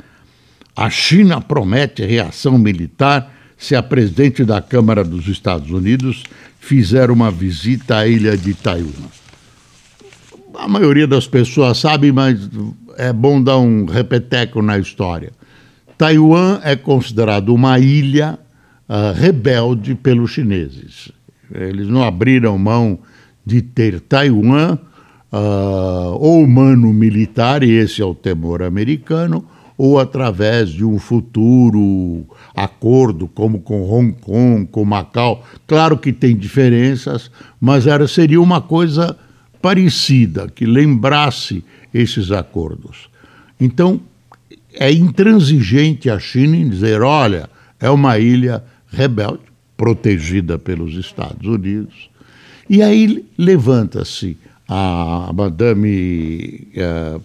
A 0.77 0.91
China 0.91 1.41
promete 1.41 2.05
reação 2.05 2.59
militar 2.59 3.33
se 3.57 3.75
a 3.75 3.83
presidente 3.83 4.45
da 4.45 4.61
Câmara 4.61 5.05
dos 5.05 5.29
Estados 5.29 5.71
Unidos 5.71 6.25
fizer 6.59 7.11
uma 7.11 7.31
visita 7.31 7.99
à 7.99 8.07
ilha 8.07 8.37
de 8.37 8.55
Taiwan. 8.55 9.09
A 10.57 10.69
maioria 10.69 11.07
das 11.07 11.27
pessoas 11.27 11.79
sabe, 11.79 12.13
mas 12.13 12.49
é 12.97 13.13
bom 13.13 13.43
dar 13.43 13.59
um 13.59 13.87
repeteco 13.87 14.63
na 14.63 14.79
história. 14.79 15.33
Taiwan 15.97 16.61
é 16.63 16.77
considerado 16.77 17.55
uma 17.55 17.79
ilha 17.79 18.39
uh, 18.89 19.13
rebelde 19.17 19.95
pelos 19.95 20.33
chineses. 20.33 21.11
Eles 21.53 21.89
não 21.89 22.03
abriram 22.03 22.59
mão 22.59 22.99
de 23.45 23.63
ter 23.63 24.01
Taiwan 24.01 24.79
uh, 25.33 26.17
ou 26.19 26.47
mano 26.47 26.93
militar, 26.93 27.63
e 27.63 27.73
esse 27.73 28.01
é 28.01 28.05
o 28.05 28.15
temor 28.15 28.63
americano, 28.63 29.45
ou 29.77 29.99
através 29.99 30.71
de 30.71 30.85
um 30.85 30.99
futuro 30.99 32.25
acordo, 32.55 33.27
como 33.27 33.61
com 33.61 33.83
Hong 33.83 34.13
Kong, 34.21 34.67
com 34.67 34.85
Macau. 34.85 35.45
Claro 35.67 35.99
que 35.99 36.13
tem 36.13 36.37
diferenças, 36.37 37.31
mas 37.61 37.87
era, 37.87 38.07
seria 38.07 38.41
uma 38.41 38.61
coisa 38.61 39.17
parecida, 39.61 40.49
que 40.49 40.65
lembrasse 40.65 41.65
esses 41.93 42.31
acordos. 42.31 43.09
Então, 43.61 44.01
é 44.75 44.93
intransigente 44.93 46.09
a 46.09 46.19
China 46.19 46.57
em 46.57 46.69
dizer: 46.69 47.03
olha, 47.03 47.49
é 47.81 47.91
uma 47.91 48.19
ilha 48.19 48.63
rebelde, 48.87 49.43
protegida 49.77 50.59
pelos 50.59 50.95
Estados 50.95 51.47
Unidos. 51.49 52.11
E 52.69 52.83
aí 52.83 53.25
levanta-se 53.37 54.37
a 54.69 55.31
Madame 55.35 56.69
uh, 56.77 57.21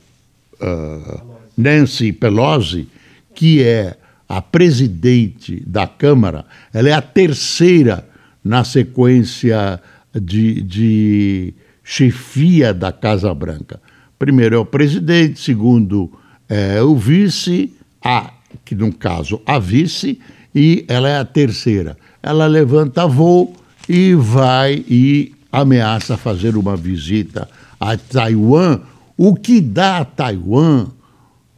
uh, 0.61 1.21
Nancy 1.57 2.11
Pelosi, 2.11 2.87
que 3.33 3.63
é 3.63 3.97
a 4.27 4.41
presidente 4.41 5.63
da 5.65 5.87
Câmara, 5.87 6.45
ela 6.71 6.89
é 6.89 6.93
a 6.93 7.01
terceira 7.01 8.07
na 8.43 8.63
sequência 8.63 9.81
de, 10.13 10.61
de 10.61 11.53
chefia 11.83 12.73
da 12.73 12.91
Casa 12.91 13.33
Branca. 13.33 13.81
Primeiro 14.19 14.55
é 14.55 14.59
o 14.59 14.65
presidente, 14.65 15.39
segundo 15.39 16.11
é 16.47 16.81
o 16.81 16.95
vice, 16.95 17.73
a, 18.03 18.31
que 18.63 18.75
no 18.75 18.93
caso 18.93 19.41
a 19.45 19.57
vice, 19.57 20.19
e 20.53 20.85
ela 20.87 21.09
é 21.09 21.17
a 21.17 21.25
terceira. 21.25 21.97
Ela 22.21 22.45
levanta 22.45 23.07
voo 23.07 23.55
e 23.89 24.13
vai 24.13 24.85
e 24.87 25.33
ameaça 25.51 26.15
fazer 26.15 26.55
uma 26.55 26.77
visita 26.77 27.49
a 27.79 27.97
Taiwan, 27.97 28.81
o 29.17 29.35
que 29.35 29.59
dá 29.59 29.97
a 29.97 30.05
Taiwan 30.05 30.89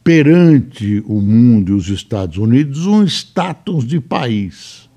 perante 0.02 1.02
o 1.06 1.20
mundo 1.20 1.72
e 1.72 1.74
os 1.74 1.88
Estados 1.88 2.38
Unidos 2.38 2.86
um 2.86 3.04
status 3.04 3.86
de 3.86 4.00
país. 4.00 4.88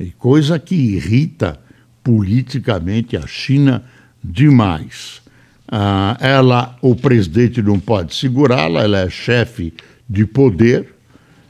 E 0.00 0.10
coisa 0.10 0.58
que 0.58 0.74
irrita 0.74 1.60
politicamente 2.02 3.16
a 3.16 3.24
China 3.24 3.84
demais. 4.22 5.22
Ah, 5.68 6.16
ela, 6.20 6.76
o 6.82 6.96
presidente 6.96 7.62
não 7.62 7.78
pode 7.78 8.14
segurá-la, 8.14 8.82
ela 8.82 8.98
é 8.98 9.08
chefe 9.08 9.72
de 10.10 10.26
poder 10.26 10.92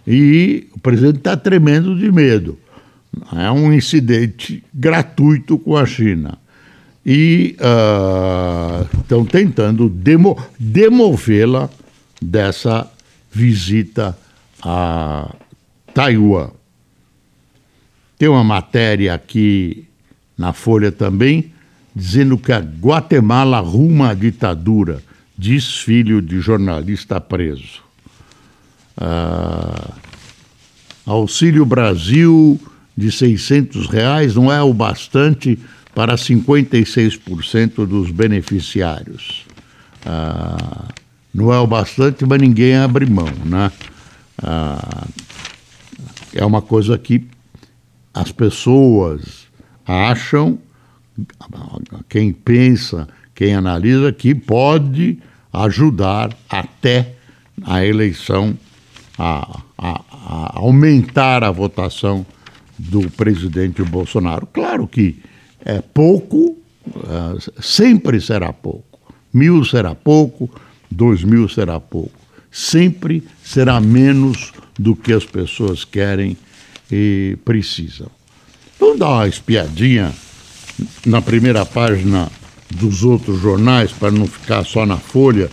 e 0.07 0.69
o 0.75 0.79
presidente 0.79 1.19
está 1.19 1.35
tremendo 1.35 1.97
de 1.99 2.13
medo. 2.13 2.59
É 3.37 3.51
um 3.51 3.73
incidente 3.73 4.63
gratuito 4.73 5.59
com 5.59 5.77
a 5.77 5.87
China. 5.87 6.39
E 7.05 7.57
estão 8.99 9.23
uh, 9.23 9.27
tentando 9.27 9.89
demo, 9.89 10.43
demovê-la 10.59 11.69
dessa 12.21 12.91
visita 13.31 14.17
a 14.63 15.35
Taiwan. 15.93 16.51
Tem 18.19 18.29
uma 18.29 18.45
matéria 18.45 19.13
aqui 19.13 19.87
na 20.37 20.53
Folha 20.53 20.91
também, 20.91 21.53
dizendo 21.95 22.39
que 22.39 22.53
a 22.53 22.59
Guatemala 22.59 23.59
arruma 23.59 24.11
a 24.11 24.15
ditadura, 24.15 25.03
diz 25.37 25.79
filho 25.79 26.23
de 26.23 26.41
jornalista 26.41 27.21
preso. 27.21 27.83
Ah, 28.97 29.93
Auxílio 31.05 31.67
Brasil 31.67 32.59
de 32.97 33.11
600 33.11 33.87
reais 33.87 34.35
não 34.35 34.53
é 34.53 34.63
o 34.63 34.73
bastante 34.73 35.59
para 35.95 36.17
56% 36.17 37.87
dos 37.87 38.11
beneficiários. 38.11 39.45
Ah, 40.05 40.89
não 41.33 41.53
é 41.53 41.59
o 41.59 41.67
bastante, 41.67 42.25
mas 42.25 42.41
ninguém 42.41 42.77
abre 42.77 43.07
mão, 43.07 43.33
né? 43.45 43.71
Ah, 44.43 45.07
é 46.35 46.45
uma 46.45 46.61
coisa 46.61 46.99
que 46.99 47.27
as 48.13 48.31
pessoas 48.31 49.47
acham, 49.87 50.59
quem 52.09 52.33
pensa, 52.33 53.09
quem 53.35 53.55
analisa, 53.55 54.13
que 54.13 54.35
pode 54.35 55.19
ajudar 55.53 56.37
até 56.49 57.15
a 57.63 57.85
eleição 57.85 58.57
a, 59.17 59.61
a, 59.79 60.01
a 60.11 60.59
aumentar 60.59 61.45
a 61.45 61.51
votação 61.51 62.27
do 62.79 63.11
presidente 63.11 63.83
Bolsonaro. 63.83 64.47
Claro 64.47 64.87
que 64.87 65.17
é 65.65 65.81
pouco, 65.81 66.57
uh, 66.87 67.63
sempre 67.63 68.21
será 68.21 68.53
pouco. 68.53 68.99
Mil 69.33 69.65
será 69.65 69.95
pouco, 69.95 70.51
dois 70.91 71.25
mil 71.25 71.49
será 71.49 71.81
pouco. 71.81 72.13
Sempre 72.51 73.23
será 73.43 73.81
menos 73.81 74.53
do 74.79 74.95
que 74.95 75.13
as 75.13 75.25
pessoas 75.25 75.85
querem 75.85 76.37
e 76.91 77.37
precisam. 77.45 78.09
Vamos 78.79 78.99
dar 78.99 79.09
uma 79.09 79.29
espiadinha 79.29 80.13
na 81.07 81.23
primeira 81.23 81.65
página 81.65 82.31
dos 82.71 83.03
outros 83.03 83.41
jornais, 83.41 83.93
para 83.93 84.11
não 84.11 84.27
ficar 84.27 84.65
só 84.65 84.85
na 84.85 84.97
Folha. 84.97 85.51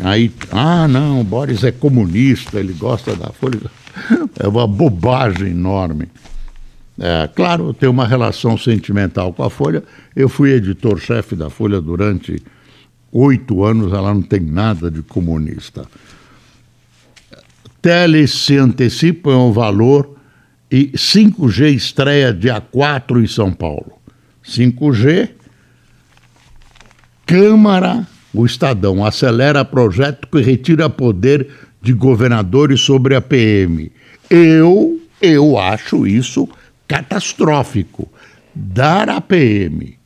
Aí, 0.00 0.30
ah, 0.50 0.86
não, 0.86 1.24
Boris 1.24 1.64
é 1.64 1.72
comunista, 1.72 2.58
ele 2.58 2.72
gosta 2.72 3.14
da 3.14 3.30
Folha. 3.30 3.60
É 4.38 4.48
uma 4.48 4.66
bobagem 4.66 5.48
enorme. 5.48 6.08
É, 6.98 7.28
claro, 7.34 7.72
tenho 7.72 7.92
uma 7.92 8.06
relação 8.06 8.56
sentimental 8.56 9.32
com 9.32 9.42
a 9.42 9.50
Folha. 9.50 9.82
Eu 10.14 10.28
fui 10.28 10.52
editor-chefe 10.52 11.34
da 11.34 11.50
Folha 11.50 11.80
durante 11.80 12.42
oito 13.10 13.64
anos, 13.64 13.92
ela 13.92 14.12
não 14.12 14.22
tem 14.22 14.40
nada 14.40 14.90
de 14.90 15.02
comunista. 15.02 15.86
Teles 17.80 18.30
se 18.30 18.56
antecipam 18.56 19.34
ao 19.34 19.52
valor 19.52 20.16
e 20.70 20.92
5G 20.92 21.74
estreia 21.74 22.32
dia 22.32 22.60
4 22.60 23.22
em 23.22 23.26
São 23.26 23.52
Paulo. 23.52 23.98
5G, 24.44 25.30
Câmara, 27.26 28.06
o 28.32 28.46
Estadão 28.46 29.04
acelera 29.04 29.64
projeto 29.64 30.28
que 30.28 30.40
retira 30.40 30.88
poder 30.88 31.48
de 31.82 31.92
governadores 31.92 32.80
sobre 32.80 33.14
a 33.14 33.20
PM. 33.20 33.90
Eu, 34.30 35.00
eu 35.20 35.58
acho 35.58 36.06
isso 36.06 36.48
catastrófico. 36.86 38.08
Dar 38.54 39.08
à 39.08 39.20
PM 39.20 39.98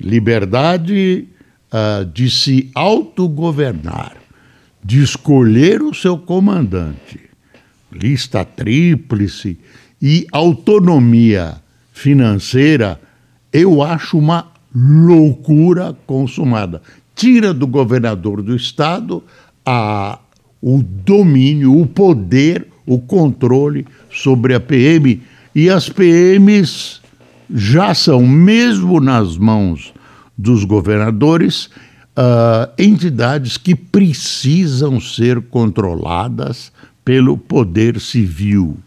liberdade 0.00 1.26
uh, 1.72 2.04
de 2.04 2.30
se 2.30 2.70
autogovernar, 2.74 4.16
de 4.82 5.02
escolher 5.02 5.82
o 5.82 5.94
seu 5.94 6.18
comandante, 6.18 7.20
lista 7.90 8.44
tríplice 8.44 9.58
e 10.00 10.26
autonomia 10.30 11.56
financeira, 11.92 13.00
eu 13.52 13.82
acho 13.82 14.18
uma 14.18 14.52
loucura 14.74 15.96
consumada. 16.06 16.82
Tira 17.14 17.54
do 17.54 17.66
governador 17.66 18.42
do 18.42 18.54
estado 18.54 19.22
a, 19.64 20.18
o 20.66 20.82
domínio, 20.82 21.78
o 21.78 21.86
poder, 21.86 22.66
o 22.86 22.98
controle 22.98 23.86
sobre 24.10 24.54
a 24.54 24.60
PM. 24.60 25.20
E 25.54 25.68
as 25.68 25.90
PMs 25.90 27.02
já 27.54 27.92
são, 27.92 28.26
mesmo 28.26 28.98
nas 28.98 29.36
mãos 29.36 29.92
dos 30.38 30.64
governadores, 30.64 31.66
uh, 31.66 32.72
entidades 32.78 33.58
que 33.58 33.74
precisam 33.74 34.98
ser 34.98 35.42
controladas 35.42 36.72
pelo 37.04 37.36
poder 37.36 38.00
civil. 38.00 38.78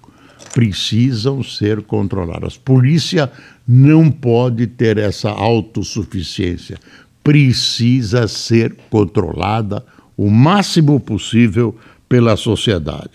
Precisam 0.55 1.43
ser 1.43 1.83
controladas. 1.83 2.57
Polícia 2.57 3.31
não 3.67 4.09
pode 4.09 4.65
ter 4.65 4.97
essa 4.97 5.29
autossuficiência. 5.29 6.79
Precisa 7.23 8.27
ser 8.27 8.75
controlada 8.89 9.85
o 10.17 10.29
máximo 10.31 10.99
possível 10.99 11.77
pela 12.09 12.35
sociedade. 12.35 13.11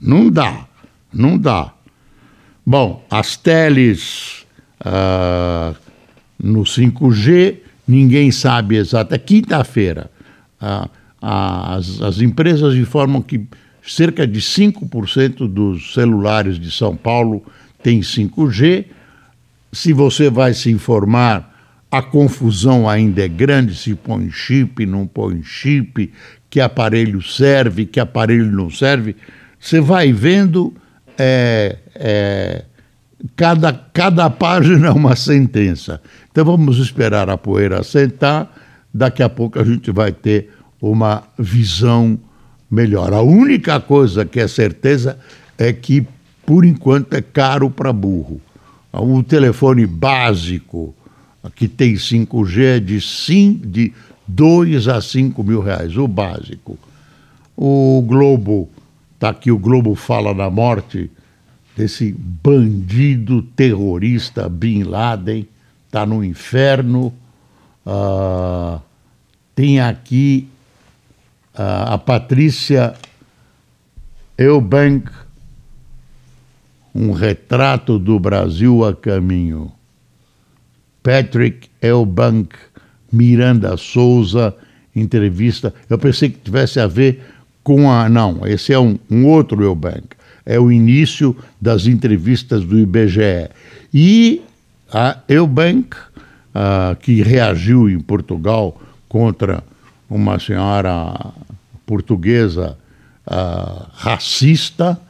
Não 0.00 0.30
dá, 0.30 0.66
não 1.12 1.38
dá. 1.38 1.72
Bom, 2.66 3.04
as 3.10 3.36
teles 3.36 4.44
uh, 4.84 5.74
no 6.38 6.62
5G, 6.62 7.56
ninguém 7.88 8.30
sabe 8.30 8.76
exato. 8.76 9.14
É 9.14 9.18
quinta-feira. 9.18 10.10
Uh, 10.60 10.88
as, 11.20 12.02
as 12.02 12.20
empresas 12.20 12.74
informam 12.74 13.22
que 13.22 13.46
cerca 13.82 14.26
de 14.26 14.40
5% 14.40 15.48
dos 15.48 15.94
celulares 15.94 16.58
de 16.58 16.70
São 16.70 16.94
Paulo 16.94 17.42
têm 17.82 18.00
5G. 18.00 18.86
Se 19.72 19.92
você 19.92 20.28
vai 20.28 20.52
se 20.52 20.70
informar, 20.70 21.53
a 21.96 22.02
confusão 22.02 22.88
ainda 22.88 23.24
é 23.24 23.28
grande: 23.28 23.74
se 23.74 23.94
põe 23.94 24.30
chip, 24.30 24.84
não 24.84 25.06
põe 25.06 25.42
chip, 25.42 26.12
que 26.50 26.60
aparelho 26.60 27.22
serve, 27.22 27.86
que 27.86 28.00
aparelho 28.00 28.50
não 28.50 28.68
serve. 28.70 29.16
Você 29.58 29.80
vai 29.80 30.12
vendo. 30.12 30.74
É, 31.16 31.78
é, 31.94 32.64
cada, 33.36 33.72
cada 33.72 34.28
página 34.28 34.88
é 34.88 34.90
uma 34.90 35.14
sentença. 35.14 36.00
Então 36.30 36.44
vamos 36.44 36.78
esperar 36.78 37.30
a 37.30 37.38
poeira 37.38 37.82
sentar, 37.84 38.52
daqui 38.92 39.22
a 39.22 39.28
pouco 39.28 39.60
a 39.60 39.64
gente 39.64 39.92
vai 39.92 40.10
ter 40.10 40.50
uma 40.80 41.22
visão 41.38 42.18
melhor. 42.68 43.12
A 43.12 43.22
única 43.22 43.78
coisa 43.78 44.24
que 44.24 44.40
é 44.40 44.48
certeza 44.48 45.16
é 45.56 45.72
que, 45.72 46.04
por 46.44 46.64
enquanto, 46.64 47.14
é 47.14 47.22
caro 47.22 47.70
para 47.70 47.92
burro. 47.92 48.40
O 48.92 49.22
telefone 49.22 49.86
básico, 49.86 50.94
que 51.50 51.68
tem 51.68 51.94
5G, 51.94 52.76
é 52.76 52.80
de, 52.80 53.00
sim, 53.00 53.60
de 53.64 53.92
2 54.26 54.88
a 54.88 55.00
5 55.00 55.42
mil 55.44 55.60
reais, 55.60 55.96
o 55.96 56.08
básico. 56.08 56.78
O 57.56 58.02
Globo, 58.06 58.68
está 59.14 59.30
aqui, 59.30 59.50
o 59.50 59.58
Globo 59.58 59.94
fala 59.94 60.34
da 60.34 60.50
morte 60.50 61.10
desse 61.76 62.12
bandido 62.12 63.42
terrorista 63.42 64.48
Bin 64.48 64.84
Laden, 64.84 65.46
está 65.86 66.06
no 66.06 66.24
inferno. 66.24 67.12
Uh, 67.86 68.80
tem 69.54 69.80
aqui 69.80 70.48
uh, 71.54 71.92
a 71.92 71.98
Patrícia 71.98 72.94
Eubank, 74.38 75.10
um 76.94 77.12
retrato 77.12 77.98
do 77.98 78.18
Brasil 78.18 78.84
a 78.84 78.94
caminho. 78.94 79.70
Patrick 81.04 81.68
Eubank, 81.80 82.56
Miranda 83.12 83.76
Souza, 83.76 84.56
entrevista. 84.96 85.72
Eu 85.88 85.98
pensei 85.98 86.30
que 86.30 86.38
tivesse 86.38 86.80
a 86.80 86.88
ver 86.88 87.22
com 87.62 87.88
a. 87.88 88.08
Não, 88.08 88.44
esse 88.44 88.72
é 88.72 88.78
um, 88.78 88.98
um 89.08 89.24
outro 89.26 89.62
Eubank 89.62 90.16
é 90.44 90.58
o 90.58 90.70
início 90.70 91.36
das 91.60 91.86
entrevistas 91.86 92.64
do 92.64 92.78
IBGE. 92.78 93.48
E 93.92 94.42
a 94.92 95.18
Eubank, 95.28 95.96
uh, 95.96 96.94
que 97.00 97.22
reagiu 97.22 97.88
em 97.88 97.98
Portugal 97.98 98.80
contra 99.08 99.62
uma 100.08 100.38
senhora 100.38 101.32
portuguesa 101.86 102.76
uh, 103.26 103.86
racista, 103.94 105.00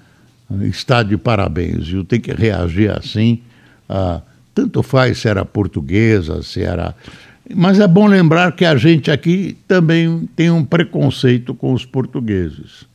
está 0.62 1.02
de 1.02 1.16
parabéns. 1.16 1.92
Eu 1.92 2.04
tenho 2.04 2.22
que 2.22 2.32
reagir 2.32 2.90
assim. 2.90 3.42
Uh, 3.88 4.22
tanto 4.54 4.82
faz 4.82 5.18
se 5.18 5.28
era 5.28 5.44
portuguesa, 5.44 6.42
se 6.42 6.62
era. 6.62 6.94
Mas 7.54 7.80
é 7.80 7.86
bom 7.86 8.06
lembrar 8.06 8.52
que 8.52 8.64
a 8.64 8.76
gente 8.76 9.10
aqui 9.10 9.56
também 9.66 10.28
tem 10.34 10.50
um 10.50 10.64
preconceito 10.64 11.54
com 11.54 11.72
os 11.72 11.84
portugueses. 11.84 12.86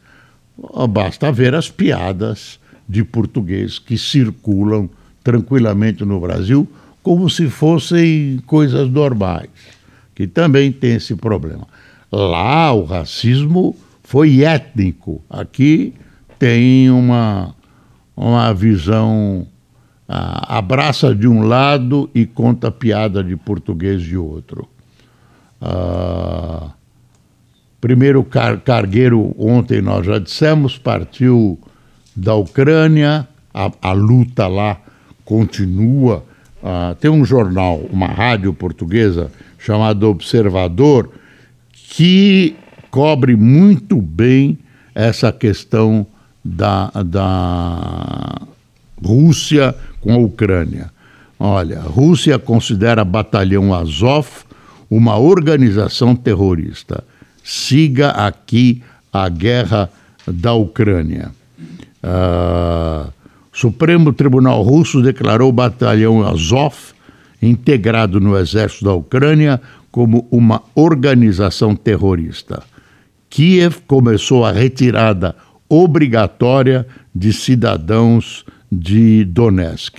Basta 0.90 1.32
ver 1.32 1.54
as 1.54 1.70
piadas 1.70 2.60
de 2.88 3.04
português 3.04 3.78
que 3.78 3.98
circulam 3.98 4.90
tranquilamente 5.24 6.04
no 6.04 6.20
Brasil 6.20 6.68
como 7.04 7.30
se 7.30 7.48
fossem 7.50 8.40
coisas 8.46 8.90
normais, 8.90 9.50
que 10.14 10.28
também 10.28 10.72
tem 10.72 10.96
esse 10.96 11.16
problema. 11.16 11.68
Lá 12.12 12.74
o 12.74 12.84
racismo 12.84 13.76
foi 14.04 14.44
étnico, 14.44 15.22
aqui 15.30 15.94
tem 16.38 16.90
uma, 16.90 17.56
uma 18.16 18.54
visão, 18.54 19.46
ah, 20.10 20.58
abraça 20.58 21.16
de 21.16 21.28
um 21.28 21.44
lado 21.44 22.10
e 22.14 22.26
conta 22.26 22.70
piada 22.70 23.24
de 23.24 23.38
português 23.38 24.02
de 24.02 24.18
outro. 24.18 24.68
Ah, 25.62 26.72
Primeiro 27.82 28.26
car 28.26 28.60
cargueiro, 28.60 29.34
ontem 29.38 29.82
nós 29.82 30.06
já 30.06 30.20
dissemos, 30.20 30.78
partiu 30.78 31.58
da 32.14 32.36
Ucrânia, 32.36 33.26
a, 33.54 33.72
a 33.82 33.92
luta 33.94 34.48
lá 34.48 34.78
continua. 35.24 36.26
Uh, 36.62 36.94
tem 36.96 37.10
um 37.10 37.24
jornal, 37.24 37.78
uma 37.90 38.08
rádio 38.08 38.54
portuguesa 38.54 39.32
chamada 39.58 40.06
Observador, 40.06 41.10
que 41.72 42.54
cobre 42.92 43.34
muito 43.38 44.02
bem 44.02 44.60
essa 44.94 45.32
questão 45.32 46.06
da, 46.44 46.92
da 47.06 48.42
Rússia 49.02 49.74
com 50.02 50.14
a 50.14 50.18
Ucrânia. 50.18 50.92
Olha, 51.40 51.80
Rússia 51.82 52.38
considera 52.38 53.06
Batalhão 53.06 53.74
Azov 53.74 54.28
uma 54.90 55.18
organização 55.18 56.16
terrorista 56.16 57.04
siga 57.50 58.10
aqui 58.10 58.84
a 59.12 59.28
guerra 59.28 59.90
da 60.28 60.54
Ucrânia. 60.54 61.32
Uh, 62.04 63.12
Supremo 63.52 64.14
Tribunal 64.14 64.62
Russo 64.62 65.02
declarou 65.02 65.50
o 65.50 65.54
batalhão 65.54 66.26
Azov, 66.26 66.76
integrado 67.42 68.20
no 68.20 68.38
exército 68.38 68.86
da 68.86 68.94
Ucrânia, 68.94 69.60
como 69.92 70.28
uma 70.30 70.62
organização 70.76 71.76
terrorista. 71.76 72.62
Kiev 73.30 73.80
começou 73.88 74.46
a 74.46 74.52
retirada 74.52 75.36
obrigatória 75.68 76.86
de 77.14 77.34
cidadãos 77.34 78.46
de 78.72 79.26
Donetsk. 79.26 79.98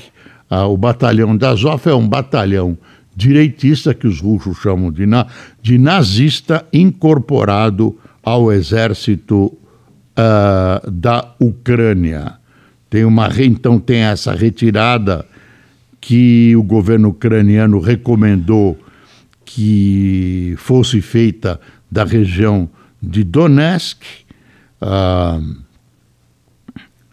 Uh, 0.51 0.65
o 0.69 0.77
batalhão 0.77 1.37
da 1.37 1.51
Azov 1.51 1.87
é 1.89 1.95
um 1.95 2.09
batalhão 2.09 2.77
direitista, 3.15 3.95
que 3.95 4.07
os 4.07 4.21
russos 4.21 4.59
chamam 4.59 4.91
de, 4.91 5.07
na, 5.07 5.27
de 5.63 5.79
nazista, 5.79 6.67
incorporado 6.73 7.97
ao 8.23 8.53
exército 8.53 9.47
uh, 9.47 10.91
da 10.91 11.35
Ucrânia. 11.39 12.35
Tem 12.89 13.05
uma, 13.05 13.29
então 13.39 13.79
tem 13.79 14.01
essa 14.01 14.33
retirada 14.33 15.25
que 16.01 16.57
o 16.57 16.63
governo 16.63 17.11
ucraniano 17.11 17.79
recomendou 17.79 18.79
que 19.45 20.55
fosse 20.57 21.01
feita 21.01 21.61
da 21.91 22.05
região 22.05 22.69
de 23.03 23.23
Donetsk. 23.23 24.03
Uh, 24.81 25.61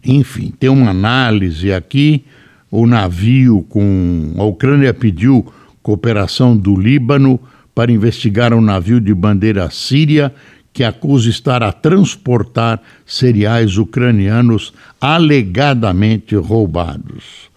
enfim, 0.08 0.54
tem 0.58 0.70
uma 0.70 0.92
análise 0.92 1.74
aqui. 1.74 2.24
O 2.72 2.88
navio 2.88 3.66
com. 3.70 4.34
A 4.38 4.44
Ucrânia 4.44 4.94
pediu 4.94 5.46
cooperação 5.84 6.56
do 6.56 6.76
Líbano 6.76 7.40
para 7.76 7.92
investigar 7.92 8.54
um 8.54 8.62
navio 8.62 9.00
de 9.00 9.14
bandeira 9.14 9.70
síria 9.70 10.34
que 10.74 10.84
acusa 10.84 11.30
estar 11.30 11.64
a 11.64 11.72
transportar 11.72 12.82
cereais 13.06 13.78
ucranianos 13.78 14.74
alegadamente 15.00 16.36
roubados. 16.36 17.50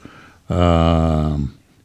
Ah, 0.48 1.36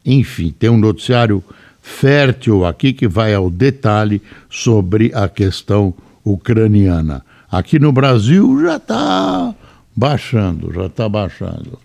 enfim, 0.04 0.54
tem 0.56 0.70
um 0.70 0.78
noticiário 0.78 1.42
fértil 1.82 2.64
aqui 2.64 2.92
que 2.92 3.06
vai 3.06 3.34
ao 3.34 3.50
detalhe 3.50 4.20
sobre 4.48 5.12
a 5.14 5.28
questão 5.28 5.94
ucraniana. 6.24 7.24
Aqui 7.50 7.78
no 7.78 7.92
Brasil 7.92 8.60
já 8.62 8.76
está 8.76 9.54
baixando, 9.96 10.72
já 10.72 10.86
está 10.86 11.08
baixando. 11.08 11.78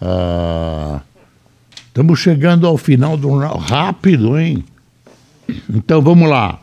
Ah, 0.00 1.00
estamos 1.86 2.20
chegando 2.20 2.66
ao 2.66 2.78
final 2.78 3.16
do 3.16 3.36
rápido, 3.36 4.38
hein? 4.38 4.64
Então 5.68 6.00
vamos 6.00 6.28
lá. 6.28 6.60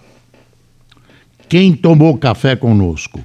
Quem 1.49 1.73
tomou 1.73 2.17
café 2.17 2.55
conosco? 2.55 3.19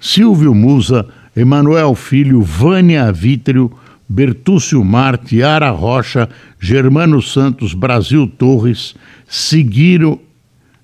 Silvio 0.00 0.54
Musa, 0.54 1.08
Emanuel 1.36 1.94
Filho, 1.96 2.40
Vânia 2.40 3.10
Vítrio, 3.12 3.72
Bertúcio 4.08 4.82
Marte, 4.84 5.42
Ara 5.42 5.70
Rocha, 5.70 6.28
Germano 6.60 7.20
Santos, 7.20 7.74
Brasil 7.74 8.28
Torres, 8.28 8.94
Seguiro, 9.26 10.20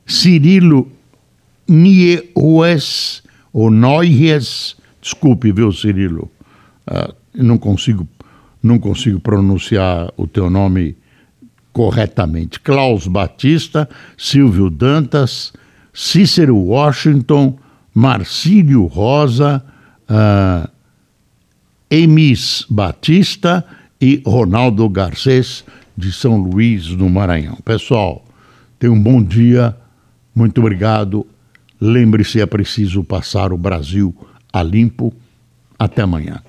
Cirilo 0.05 0.91
Nieues, 1.67 3.23
ou 3.53 3.71
Noies, 3.71 4.77
desculpe, 5.05 5.53
viu, 5.53 5.71
Cirilo? 5.71 6.31
Uh, 6.89 7.15
não 7.35 7.59
consigo 7.59 8.09
não 8.63 8.79
consigo 8.79 9.21
pronunciar 9.21 10.11
o 10.17 10.27
teu 10.27 10.49
nome 10.49 10.97
corretamente. 11.71 12.59
Klaus 12.59 13.07
Batista, 13.07 13.87
Silvio 14.17 14.71
Dantas, 14.71 15.53
Cícero 15.93 16.57
Washington, 16.57 17.59
Marcílio 17.93 18.87
Rosa, 18.87 19.63
uh, 20.09 20.67
Emis 21.91 22.65
Batista 22.71 23.63
e 24.01 24.23
Ronaldo 24.25 24.89
Garcês, 24.89 25.63
de 25.97 26.11
São 26.11 26.39
Luís, 26.39 26.87
do 26.89 27.09
Maranhão. 27.11 27.59
Pessoal, 27.63 28.25
tenha 28.79 28.93
um 28.93 29.01
bom 29.01 29.23
dia, 29.23 29.77
muito 30.35 30.59
obrigado. 30.59 31.27
Lembre-se, 31.79 32.41
é 32.41 32.47
preciso 32.47 33.05
passar 33.05 33.53
o 33.53 33.59
Brasil 33.59 34.15
a 34.55 34.63
limpo. 34.63 35.13
Até 35.77 36.03
amanhã. 36.03 36.41